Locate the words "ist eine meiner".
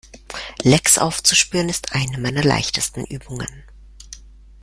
1.69-2.43